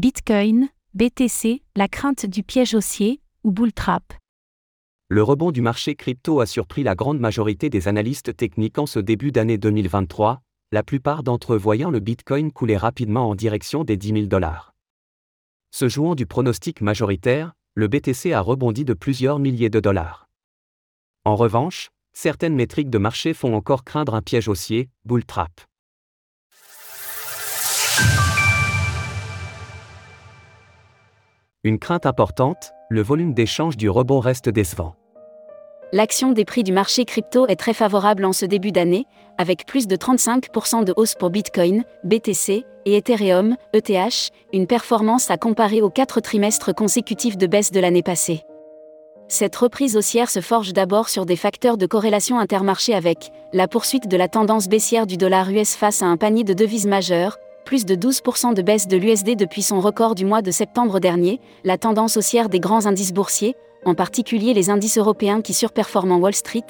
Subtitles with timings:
[0.00, 4.14] Bitcoin, BTC, la crainte du piège haussier, ou bull trap.
[5.10, 8.98] Le rebond du marché crypto a surpris la grande majorité des analystes techniques en ce
[8.98, 10.40] début d'année 2023,
[10.72, 14.72] la plupart d'entre eux voyant le Bitcoin couler rapidement en direction des 10 000 dollars.
[15.70, 20.30] Se jouant du pronostic majoritaire, le BTC a rebondi de plusieurs milliers de dollars.
[21.26, 25.60] En revanche, certaines métriques de marché font encore craindre un piège haussier, bull trap.
[31.62, 34.94] Une crainte importante, le volume d'échange du rebond reste décevant.
[35.92, 39.04] L'action des prix du marché crypto est très favorable en ce début d'année,
[39.36, 45.36] avec plus de 35% de hausse pour Bitcoin, BTC et Ethereum, ETH, une performance à
[45.36, 48.42] comparer aux quatre trimestres consécutifs de baisse de l'année passée.
[49.28, 54.08] Cette reprise haussière se forge d'abord sur des facteurs de corrélation intermarché avec la poursuite
[54.08, 57.36] de la tendance baissière du dollar US face à un panier de devises majeures,
[57.70, 61.38] plus de 12% de baisse de l'USD depuis son record du mois de septembre dernier,
[61.62, 66.18] la tendance haussière des grands indices boursiers, en particulier les indices européens qui surperforment en
[66.18, 66.66] Wall Street,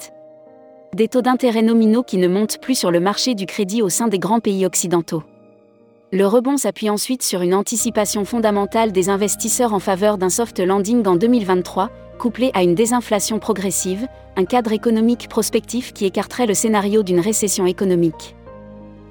[0.93, 4.09] des taux d'intérêt nominaux qui ne montent plus sur le marché du crédit au sein
[4.09, 5.23] des grands pays occidentaux.
[6.11, 11.07] Le rebond s'appuie ensuite sur une anticipation fondamentale des investisseurs en faveur d'un soft landing
[11.07, 14.05] en 2023, couplé à une désinflation progressive,
[14.35, 18.35] un cadre économique prospectif qui écarterait le scénario d'une récession économique.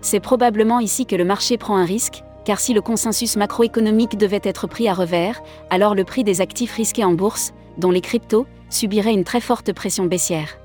[0.02, 4.40] C'est probablement ici que le marché prend un risque, car si le consensus macroéconomique devait
[4.42, 8.46] être pris à revers, alors le prix des actifs risqués en bourse, dont les cryptos,
[8.70, 10.58] subirait une très forte pression baissière.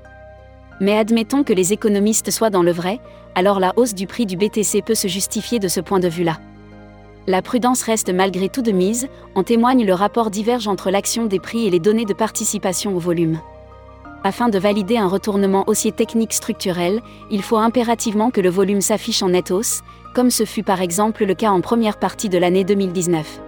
[0.80, 3.00] Mais admettons que les économistes soient dans le vrai,
[3.34, 6.38] alors la hausse du prix du BTC peut se justifier de ce point de vue-là.
[7.26, 11.40] La prudence reste malgré tout de mise, en témoigne le rapport diverge entre l'action des
[11.40, 13.40] prix et les données de participation au volume
[14.26, 19.22] afin de valider un retournement haussier technique structurel, il faut impérativement que le volume s'affiche
[19.22, 19.82] en net hausse,
[20.14, 23.40] comme ce fut par exemple le cas en première partie de l'année 2019.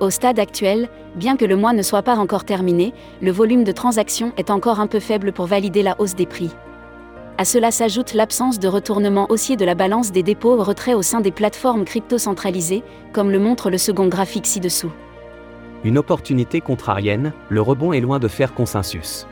[0.00, 3.72] Au stade actuel, bien que le mois ne soit pas encore terminé, le volume de
[3.72, 6.50] transactions est encore un peu faible pour valider la hausse des prix.
[7.38, 11.02] À cela s'ajoute l'absence de retournement haussier de la balance des dépôts au retrait au
[11.02, 12.82] sein des plateformes crypto centralisées,
[13.14, 14.92] comme le montre le second graphique ci-dessous.
[15.82, 19.26] Une opportunité contrarienne, le rebond est loin de faire consensus.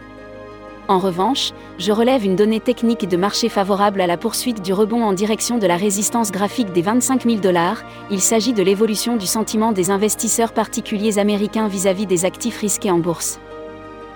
[0.93, 5.03] En revanche, je relève une donnée technique de marché favorable à la poursuite du rebond
[5.03, 7.83] en direction de la résistance graphique des 25 000 dollars.
[8.11, 12.99] Il s'agit de l'évolution du sentiment des investisseurs particuliers américains vis-à-vis des actifs risqués en
[12.99, 13.41] bourse.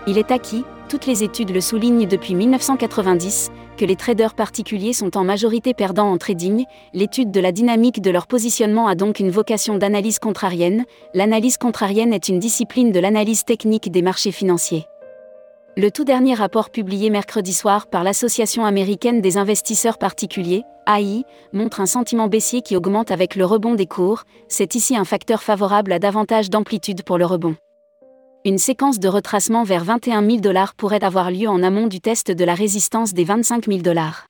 [0.07, 5.17] Il est acquis, toutes les études le soulignent depuis 1990, que les traders particuliers sont
[5.17, 9.31] en majorité perdants en trading, l'étude de la dynamique de leur positionnement a donc une
[9.31, 14.87] vocation d'analyse contrarienne, l'analyse contrarienne est une discipline de l'analyse technique des marchés financiers.
[15.79, 21.81] Le tout dernier rapport publié mercredi soir par l'Association américaine des investisseurs particuliers, AI, montre
[21.81, 25.93] un sentiment baissier qui augmente avec le rebond des cours, c'est ici un facteur favorable
[25.93, 27.57] à davantage d'amplitude pour le rebond.
[28.47, 32.31] Une séquence de retracement vers 21 000 dollars pourrait avoir lieu en amont du test
[32.31, 34.25] de la résistance des 25 000 dollars.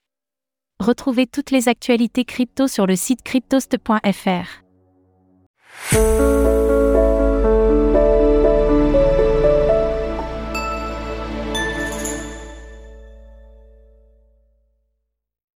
[0.80, 4.64] Retrouvez toutes les actualités crypto sur le site cryptost.fr.